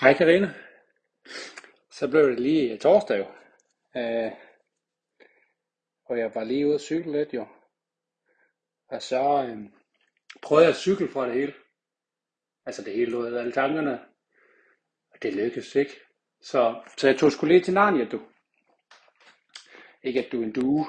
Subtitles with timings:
[0.00, 0.54] Hej Karina.
[1.90, 3.26] Så blev det lige torsdag jo.
[4.00, 4.32] Øh,
[6.04, 7.46] og jeg var lige ude at cykle lidt jo.
[8.88, 9.58] Og så øh,
[10.42, 11.54] prøvede jeg at cykle fra det hele.
[12.66, 14.00] Altså det hele ud af alle tankerne.
[15.10, 16.00] Og det lykkedes ikke.
[16.40, 18.20] Så, så jeg tog sgu lige til Narnia, du.
[20.02, 20.86] Ikke at du er en due.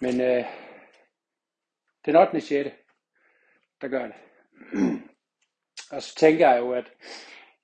[0.00, 0.44] Men øh,
[2.04, 2.40] den 8.
[2.40, 2.70] 6.
[3.80, 4.16] der gør det.
[5.92, 6.92] og så tænker jeg jo, at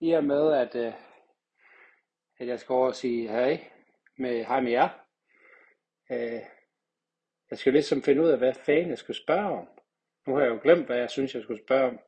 [0.05, 0.93] i og med, at, øh,
[2.39, 3.71] at jeg skal over og sige hej
[4.19, 4.89] med, hej med jer,
[6.13, 6.41] øh,
[7.51, 9.69] jeg skal ligesom finde ud af, hvad fanden jeg skal spørge om.
[10.27, 11.99] Nu har jeg jo glemt, hvad jeg synes, jeg skulle spørge om,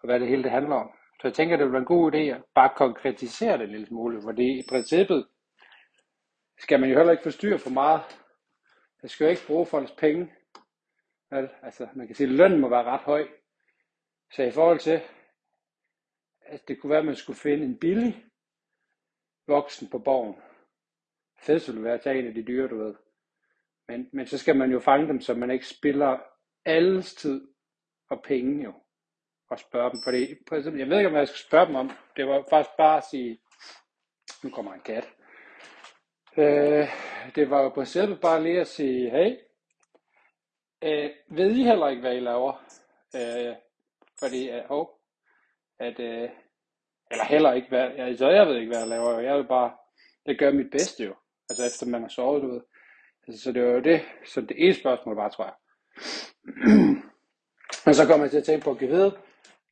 [0.00, 0.90] og hvad det hele det handler om.
[1.20, 3.86] Så jeg tænker, det ville være en god idé at bare konkretisere det en lille
[3.86, 5.26] smule, fordi i princippet
[6.58, 8.02] skal man jo heller ikke forstyrre for meget.
[9.02, 10.32] Jeg skal jo ikke bruge folks penge.
[11.62, 13.28] Altså, man kan sige, at lønnen må være ret høj.
[14.32, 15.00] Så i forhold til,
[16.48, 18.24] at det kunne være, at man skulle finde en billig
[19.46, 20.36] voksen på borgen.
[21.40, 22.94] Fedt ville være at tage en af de dyre, du ved.
[23.88, 26.18] Men, men så skal man jo fange dem, så man ikke spiller
[26.64, 27.48] alles tid
[28.10, 28.72] og penge jo.
[29.50, 30.00] Og spørge dem.
[30.04, 31.90] Fordi, for eksempel, jeg ved ikke, om jeg skal spørge dem om.
[32.16, 33.40] Det var faktisk bare at sige,
[34.42, 35.08] nu kommer en kat.
[36.38, 36.88] Øh,
[37.34, 39.36] det var jo på selve bare lige at sige, hey,
[40.82, 42.64] øh, ved I heller ikke, hvad I laver?
[43.14, 43.56] Øh,
[44.18, 44.86] fordi, øh, oh,
[45.78, 46.30] at, øh,
[47.10, 49.72] eller heller ikke, hvad, altså jeg ved ikke, hvad jeg laver, jeg vil bare,
[50.26, 51.14] det gør mit bedste jo,
[51.50, 52.60] altså efter man har sovet, du ved.
[53.28, 55.54] Altså, så det var jo det, så det ene spørgsmål var, tror jeg.
[57.86, 59.18] Men så kommer jeg til at tænke på, at vide,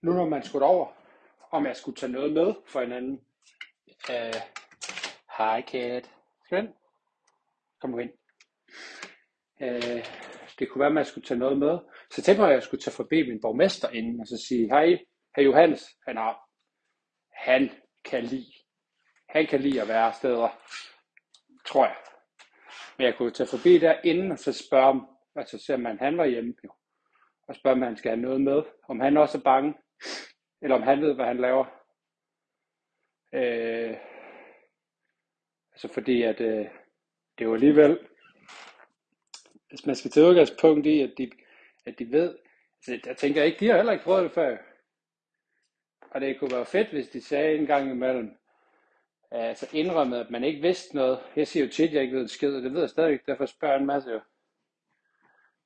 [0.03, 0.87] nu når man skulle over,
[1.51, 3.21] om jeg skulle tage noget med for en anden.
[4.11, 4.41] Øh,
[5.39, 6.11] Hej Kat.
[6.45, 6.69] Skal
[7.81, 8.11] Kom nu ind.
[9.61, 10.05] Uh,
[10.59, 11.79] det kunne være, at man skulle tage noget med.
[12.11, 14.99] Så tænkte jeg, at jeg skulle tage forbi min borgmester inden, og så sige, hej,
[15.37, 16.46] hej Johannes, han har,
[17.47, 17.71] han
[18.05, 18.53] kan lide,
[19.29, 20.49] han kan lide at være steder,
[21.67, 21.97] tror jeg.
[22.99, 25.99] Men jeg kunne tage forbi der inden, og så spørge om, altså se om han
[25.99, 26.71] handler hjemme, jo.
[27.49, 29.75] Og spørge, om han skal have noget med, om han også er bange,
[30.63, 31.65] eller om han ved, hvad han laver.
[33.35, 33.97] Øh,
[35.73, 36.67] altså fordi, at øh,
[37.39, 38.09] det er jo alligevel,
[39.69, 41.31] hvis man skal tage udgangspunkt i, at de,
[41.87, 42.39] at de ved,
[42.89, 44.57] altså jeg tænker ikke, de har heller ikke prøvet det før.
[46.11, 48.37] Og det kunne være fedt, hvis de sagde en gang imellem,
[49.31, 51.19] altså indrømmede, at man ikke vidste noget.
[51.37, 53.21] Jeg siger jo tit, at jeg ikke ved en skid, og det ved jeg stadig
[53.27, 54.21] derfor spørger jeg en masse jo.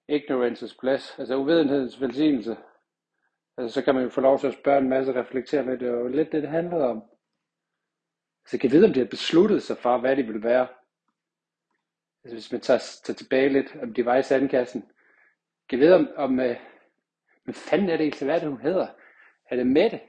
[0.09, 2.57] Ignorance is bliss, altså uvidenhedens velsignelse.
[3.57, 5.93] Altså så kan man jo få lov til at spørge en masse, reflektere lidt, det
[5.93, 7.03] var jo lidt det, det handlede om.
[8.47, 10.69] Så jeg kan vide, om de har besluttet sig for, hvad de vil være.
[12.25, 14.91] Altså hvis man tager, tager tilbage lidt, om de var i sandkassen.
[15.69, 16.57] Kan vide, om, om øh,
[17.45, 18.87] hvad fanden er det ikke, hvad det, hun hedder?
[19.51, 20.01] Er det Mette?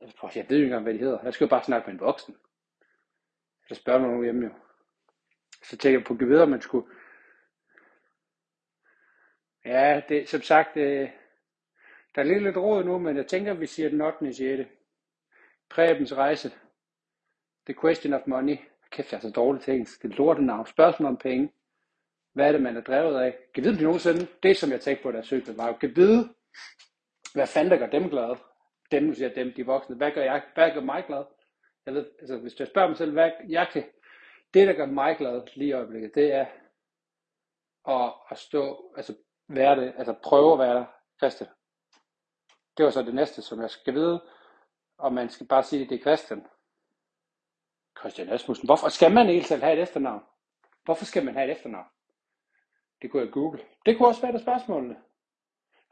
[0.00, 1.18] Jeg ved ikke engang, hvad de hedder.
[1.24, 2.36] Jeg skal jo bare snakke med en voksen.
[3.64, 4.52] Eller spørge nogen hjemme jo.
[5.62, 6.86] Så tænker jeg på, at man skulle...
[9.64, 11.10] Ja, det som sagt, øh,
[12.14, 14.34] der er lidt lidt råd nu, men jeg tænker, at vi siger den 8.
[14.34, 14.70] 6.
[15.70, 16.52] Præbens rejse.
[17.66, 18.56] The question of money.
[18.90, 20.02] Kæft, jeg er så dårligt til engelsk.
[20.02, 20.66] Det er lortenavn.
[20.66, 21.52] Spørgsmål om penge.
[22.32, 23.38] Hvad er det, man er drevet af?
[23.54, 25.96] Kan vide, om de nogensinde, det som jeg tænkte på, der søgte, var jo, kan
[25.96, 26.34] vide,
[27.34, 28.38] hvad fanden der gør dem glade?
[28.90, 31.24] Dem, nu siger dem, de voksne, hvad gør, jeg, hvad gør mig glad?
[31.86, 33.84] Jeg ved, altså, hvis jeg spørger mig selv, hvad jeg kan,
[34.54, 36.46] det der gør mig glad lige i øjeblikket, det er
[37.88, 39.14] at, at stå, altså
[39.48, 40.84] være det, altså prøve at være der,
[41.18, 41.50] Christian.
[42.76, 44.24] Det var så det næste, som jeg skal vide,
[44.98, 46.46] og man skal bare sige, at det er Christian.
[47.98, 48.68] Christian Asmussen.
[48.68, 50.22] Hvorfor skal man helt selv have et efternavn?
[50.84, 51.86] Hvorfor skal man have et efternavn?
[53.02, 53.64] Det kunne jeg google.
[53.86, 54.96] Det kunne også være det spørgsmålene.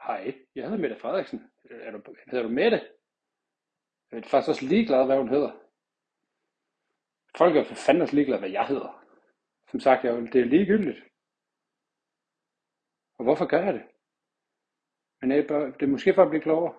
[0.03, 1.51] Hej, jeg hedder Mette Frederiksen.
[1.87, 2.79] Er du, hedder du Mette?
[4.11, 5.51] Jeg er faktisk også ligeglad, hvad hun hedder.
[7.37, 9.03] Folk er for fanden også ligeglade, hvad jeg hedder.
[9.71, 10.99] Som sagt, jeg, det er ligegyldigt.
[13.17, 13.85] Og hvorfor gør jeg det?
[15.21, 16.75] Men det er, det er måske for at blive klogere.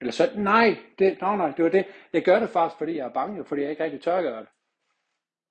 [0.00, 0.68] Eller så, nej,
[0.98, 1.86] det, nej, nej, det var det.
[2.12, 4.40] Jeg gør det faktisk, fordi jeg er bange, fordi jeg ikke rigtig tør at gøre
[4.40, 4.48] det.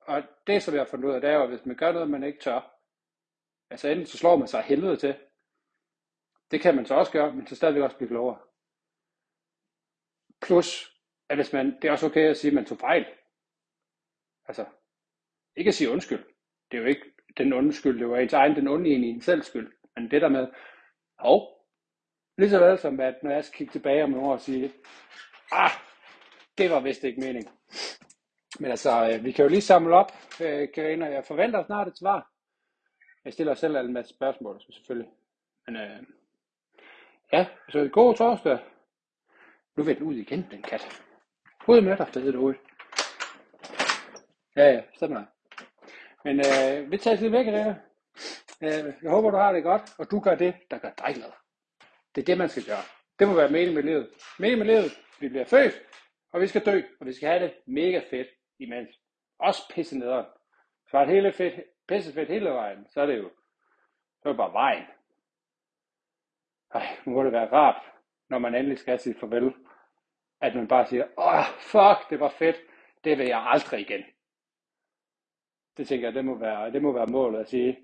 [0.02, 1.92] Og det, som jeg har fundet ud af, det er jo, at hvis man gør
[1.92, 2.80] noget, man ikke tør,
[3.70, 5.16] altså enten så slår man sig helvede til,
[6.52, 8.40] det kan man så også gøre, men så stadigvæk også blive klogere.
[10.42, 11.00] Plus,
[11.30, 13.06] at hvis man, det er også okay at sige, at man tog fejl.
[14.48, 14.66] Altså,
[15.56, 16.24] ikke at sige undskyld.
[16.72, 19.44] Det er jo ikke den undskyld, det var ens egen, den onde i en selv
[19.44, 19.74] skyld.
[19.96, 20.48] Men det der med,
[21.20, 21.56] hov,
[22.38, 24.74] lige så vel som at når jeg skal kigge tilbage om nogle år og sige,
[25.52, 25.72] ah,
[26.58, 27.50] det var vist ikke mening.
[28.60, 30.12] Men altså, øh, vi kan jo lige samle op,
[30.42, 31.06] øh, Karina.
[31.06, 32.32] Jeg forventer snart et svar.
[33.26, 35.12] Jeg stiller selv en masse spørgsmål, selvfølgelig.
[35.68, 36.04] Men øh,
[37.34, 38.60] Ja, så god torsdag.
[39.78, 41.02] Nu vil den ud igen, den kat.
[41.68, 42.58] Ud med dig, fede derude.
[44.56, 45.26] Ja, ja, sådan er
[46.24, 47.76] Men øh, vi tager lidt væk af det.
[48.62, 51.32] Øh, jeg håber, du har det godt, og du gør det, der gør dig glad.
[52.16, 52.84] Det er det, man skal gøre.
[53.20, 54.10] Det må være meningen med livet.
[54.40, 55.74] Meningen med livet, vi bliver født,
[56.34, 58.28] og vi skal dø, og vi skal have det mega fedt
[58.60, 58.90] imens.
[59.40, 60.26] Også pisse nederen.
[60.92, 61.54] Så er det hele fedt,
[61.88, 63.32] pisse fedt hele vejen, så er det jo,
[64.22, 64.86] så er det bare vejen.
[66.76, 67.82] Ej, nu må det være rart,
[68.30, 69.54] når man endelig skal sige farvel,
[70.42, 72.56] at man bare siger, åh, fuck, det var fedt,
[73.04, 74.04] det vil jeg aldrig igen.
[75.78, 77.80] Det tænker jeg, det må være, det må være målet at sige,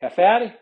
[0.00, 0.58] jeg er færdig.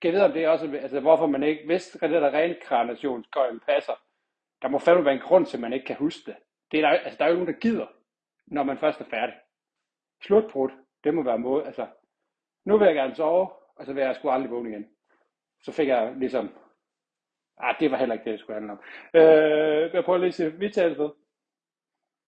[0.00, 3.60] Kan jeg vide, om det er også, altså hvorfor man ikke, hvis det der reinkarnationsgøjlen
[3.60, 3.94] passer,
[4.62, 6.36] der må fandme være en grund til, at man ikke kan huske det.
[6.70, 7.86] det er der, altså, der er jo nogen, der gider,
[8.46, 9.34] når man først er færdig.
[10.22, 10.70] Slutbrud,
[11.04, 11.86] det må være måde, altså,
[12.64, 14.93] nu vil jeg gerne sove, og så vil jeg sgu aldrig vågne igen.
[15.64, 16.50] Så fik jeg ligesom,
[17.58, 18.80] ah, det var heller ikke det, det skulle handle om.
[19.14, 21.10] Øh, jeg prøver lige at se, vi taler